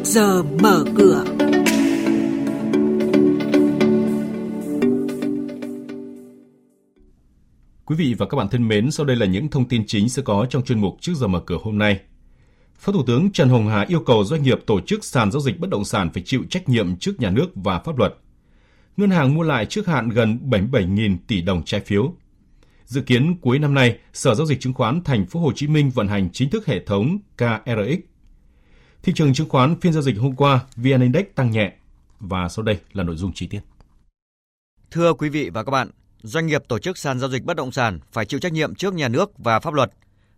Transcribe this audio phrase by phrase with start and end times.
[0.00, 1.24] trước giờ mở cửa.
[7.84, 10.22] Quý vị và các bạn thân mến, sau đây là những thông tin chính sẽ
[10.22, 12.00] có trong chuyên mục trước giờ mở cửa hôm nay.
[12.78, 15.60] Phó Thủ tướng Trần Hồng Hà yêu cầu doanh nghiệp tổ chức sàn giao dịch
[15.60, 18.14] bất động sản phải chịu trách nhiệm trước nhà nước và pháp luật.
[18.96, 22.14] Ngân hàng mua lại trước hạn gần 77.000 tỷ đồng trái phiếu.
[22.84, 25.90] Dự kiến cuối năm nay, Sở Giao dịch Chứng khoán Thành phố Hồ Chí Minh
[25.90, 28.10] vận hành chính thức hệ thống KRX.
[29.02, 31.72] Thị trường chứng khoán phiên giao dịch hôm qua, VN Index tăng nhẹ.
[32.20, 33.60] Và sau đây là nội dung chi tiết.
[34.90, 35.90] Thưa quý vị và các bạn,
[36.22, 38.94] doanh nghiệp tổ chức sàn giao dịch bất động sản phải chịu trách nhiệm trước
[38.94, 39.90] nhà nước và pháp luật.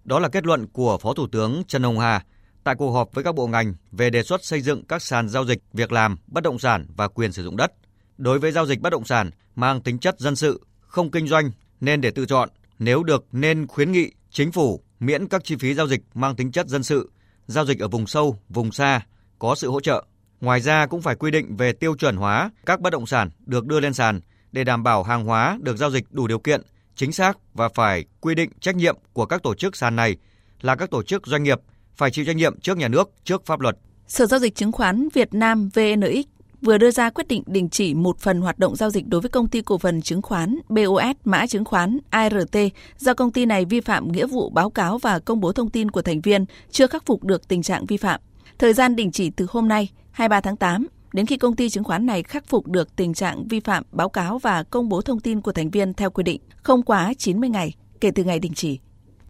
[0.05, 2.25] Đó là kết luận của Phó Thủ tướng Trần Hồng Hà
[2.65, 5.45] tại cuộc họp với các bộ ngành về đề xuất xây dựng các sàn giao
[5.45, 7.73] dịch việc làm, bất động sản và quyền sử dụng đất.
[8.19, 11.51] Đối với giao dịch bất động sản mang tính chất dân sự, không kinh doanh
[11.81, 12.49] nên để tự chọn,
[12.79, 16.53] nếu được nên khuyến nghị chính phủ miễn các chi phí giao dịch mang tính
[16.53, 17.11] chất dân sự,
[17.47, 19.01] giao dịch ở vùng sâu, vùng xa
[19.39, 20.05] có sự hỗ trợ.
[20.41, 23.67] Ngoài ra cũng phải quy định về tiêu chuẩn hóa các bất động sản được
[23.67, 24.21] đưa lên sàn
[24.53, 26.63] để đảm bảo hàng hóa được giao dịch đủ điều kiện,
[26.95, 30.17] chính xác và phải quy định trách nhiệm của các tổ chức sàn này
[30.61, 31.61] là các tổ chức doanh nghiệp
[31.97, 33.77] phải chịu trách nhiệm trước nhà nước, trước pháp luật.
[34.09, 36.27] Sở giao dịch chứng khoán Việt Nam VNX
[36.63, 39.31] vừa đưa ra quyết định đình chỉ một phần hoạt động giao dịch đối với
[39.31, 42.57] công ty cổ phần chứng khoán BOS mã chứng khoán ART
[42.99, 45.91] do công ty này vi phạm nghĩa vụ báo cáo và công bố thông tin
[45.91, 48.21] của thành viên chưa khắc phục được tình trạng vi phạm.
[48.59, 51.85] Thời gian đình chỉ từ hôm nay, 23 tháng 8, đến khi công ty chứng
[51.85, 55.21] khoán này khắc phục được tình trạng vi phạm báo cáo và công bố thông
[55.21, 58.55] tin của thành viên theo quy định, không quá 90 ngày kể từ ngày đình
[58.55, 58.79] chỉ.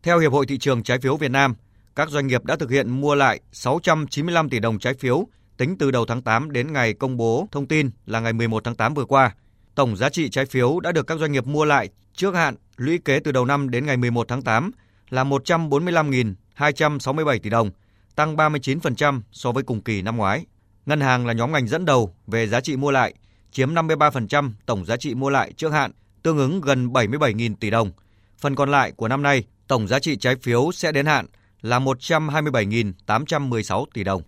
[0.02, 1.54] Theo Hiệp hội Thị trường Trái phiếu Việt Nam,
[1.96, 5.26] các doanh nghiệp đã thực hiện mua lại 695 tỷ đồng trái phiếu
[5.62, 8.74] tính từ đầu tháng 8 đến ngày công bố thông tin là ngày 11 tháng
[8.74, 9.34] 8 vừa qua.
[9.74, 12.98] Tổng giá trị trái phiếu đã được các doanh nghiệp mua lại trước hạn lũy
[12.98, 14.70] kế từ đầu năm đến ngày 11 tháng 8
[15.10, 17.70] là 145.267 tỷ đồng,
[18.14, 20.46] tăng 39% so với cùng kỳ năm ngoái.
[20.86, 23.14] Ngân hàng là nhóm ngành dẫn đầu về giá trị mua lại,
[23.52, 25.90] chiếm 53% tổng giá trị mua lại trước hạn,
[26.22, 27.90] tương ứng gần 77.000 tỷ đồng.
[28.38, 31.26] Phần còn lại của năm nay, tổng giá trị trái phiếu sẽ đến hạn
[31.60, 34.22] là 127.816 tỷ đồng.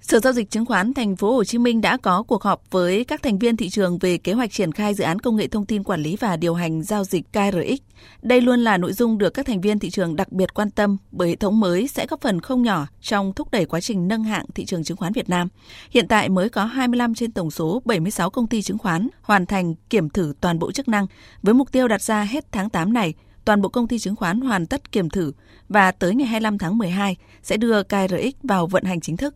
[0.00, 3.04] Sở giao dịch chứng khoán Thành phố Hồ Chí Minh đã có cuộc họp với
[3.04, 5.66] các thành viên thị trường về kế hoạch triển khai dự án công nghệ thông
[5.66, 7.80] tin quản lý và điều hành giao dịch KRX.
[8.22, 10.96] Đây luôn là nội dung được các thành viên thị trường đặc biệt quan tâm
[11.10, 14.24] bởi hệ thống mới sẽ góp phần không nhỏ trong thúc đẩy quá trình nâng
[14.24, 15.48] hạng thị trường chứng khoán Việt Nam.
[15.90, 19.74] Hiện tại mới có 25 trên tổng số 76 công ty chứng khoán hoàn thành
[19.74, 21.06] kiểm thử toàn bộ chức năng,
[21.42, 24.40] với mục tiêu đặt ra hết tháng 8 này, toàn bộ công ty chứng khoán
[24.40, 25.32] hoàn tất kiểm thử
[25.68, 29.34] và tới ngày 25 tháng 12 sẽ đưa KRX vào vận hành chính thức.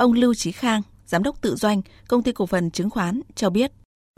[0.00, 3.50] Ông Lưu Chí Khang, giám đốc tự doanh, công ty cổ phần chứng khoán cho
[3.50, 3.72] biết.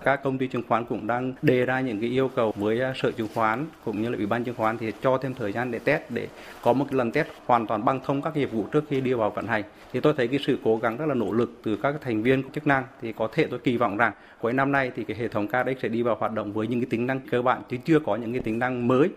[0.05, 2.93] Các công ty chứng khoán cũng đang đề ra những cái yêu cầu với à,
[2.97, 5.71] sở chứng khoán cũng như là ủy ban chứng khoán thì cho thêm thời gian
[5.71, 6.29] để test để
[6.63, 9.13] có một cái lần test hoàn toàn băng thông các nghiệp vụ trước khi đi
[9.13, 9.63] vào vận hành.
[9.93, 12.51] Thì tôi thấy cái sự cố gắng rất là nỗ lực từ các thành viên
[12.51, 15.29] chức năng thì có thể tôi kỳ vọng rằng cuối năm nay thì cái hệ
[15.29, 17.77] thống KDX sẽ đi vào hoạt động với những cái tính năng cơ bản chứ
[17.85, 19.09] chưa có những cái tính năng mới.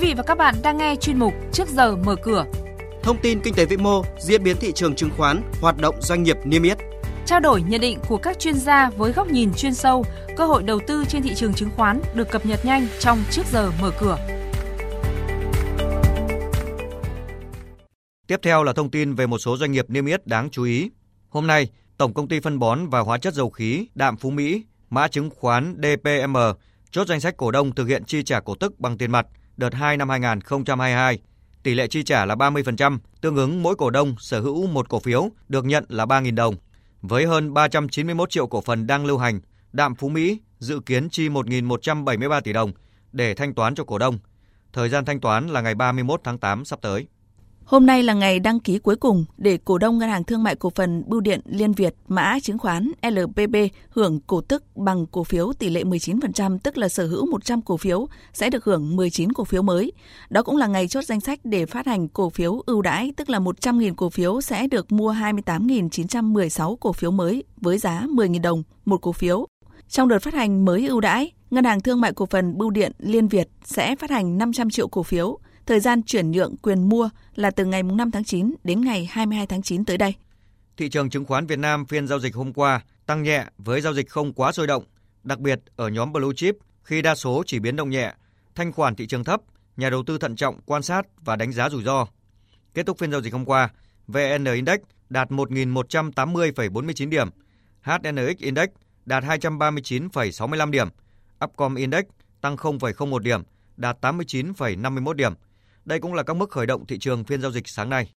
[0.00, 2.44] Vị và các bạn đang nghe chuyên mục Trước giờ mở cửa.
[3.02, 6.22] Thông tin kinh tế vĩ mô, diễn biến thị trường chứng khoán, hoạt động doanh
[6.22, 6.78] nghiệp niêm yết.
[7.26, 10.04] Trao đổi nhận định của các chuyên gia với góc nhìn chuyên sâu,
[10.36, 13.42] cơ hội đầu tư trên thị trường chứng khoán được cập nhật nhanh trong Trước
[13.52, 14.18] giờ mở cửa.
[18.26, 20.90] Tiếp theo là thông tin về một số doanh nghiệp niêm yết đáng chú ý.
[21.28, 24.64] Hôm nay, Tổng công ty phân bón và hóa chất dầu khí Đạm Phú Mỹ,
[24.90, 26.36] mã chứng khoán DPM
[26.90, 29.26] chốt danh sách cổ đông thực hiện chi trả cổ tức bằng tiền mặt
[29.60, 31.18] đợt 2 năm 2022.
[31.62, 34.98] Tỷ lệ chi trả là 30%, tương ứng mỗi cổ đông sở hữu một cổ
[34.98, 36.54] phiếu được nhận là 3.000 đồng.
[37.02, 39.40] Với hơn 391 triệu cổ phần đang lưu hành,
[39.72, 42.72] Đạm Phú Mỹ dự kiến chi 1.173 tỷ đồng
[43.12, 44.18] để thanh toán cho cổ đông.
[44.72, 47.06] Thời gian thanh toán là ngày 31 tháng 8 sắp tới.
[47.70, 50.56] Hôm nay là ngày đăng ký cuối cùng để cổ đông Ngân hàng Thương mại
[50.56, 53.56] Cổ phần Bưu điện Liên Việt mã chứng khoán LBB
[53.90, 57.76] hưởng cổ tức bằng cổ phiếu tỷ lệ 19%, tức là sở hữu 100 cổ
[57.76, 59.92] phiếu sẽ được hưởng 19 cổ phiếu mới.
[60.30, 63.30] Đó cũng là ngày chốt danh sách để phát hành cổ phiếu ưu đãi, tức
[63.30, 68.62] là 100.000 cổ phiếu sẽ được mua 28.916 cổ phiếu mới với giá 10.000 đồng
[68.84, 69.46] một cổ phiếu.
[69.88, 72.92] Trong đợt phát hành mới ưu đãi, Ngân hàng Thương mại Cổ phần Bưu điện
[72.98, 77.10] Liên Việt sẽ phát hành 500 triệu cổ phiếu Thời gian chuyển nhượng quyền mua
[77.34, 80.14] là từ ngày 5 tháng 9 đến ngày 22 tháng 9 tới đây.
[80.76, 83.94] Thị trường chứng khoán Việt Nam phiên giao dịch hôm qua tăng nhẹ với giao
[83.94, 84.84] dịch không quá sôi động,
[85.22, 88.14] đặc biệt ở nhóm blue chip khi đa số chỉ biến động nhẹ,
[88.54, 89.40] thanh khoản thị trường thấp,
[89.76, 92.06] nhà đầu tư thận trọng quan sát và đánh giá rủi ro.
[92.74, 93.68] Kết thúc phiên giao dịch hôm qua,
[94.06, 94.78] VN Index
[95.08, 97.28] đạt 1.180,49 điểm,
[97.82, 98.68] HNX Index
[99.06, 100.88] đạt 239,65 điểm,
[101.44, 102.04] Upcom Index
[102.40, 103.42] tăng 0,01 điểm,
[103.76, 105.34] đạt 89,51 điểm,
[105.90, 108.10] đây cũng là các mức khởi động thị trường phiên giao dịch sáng nay.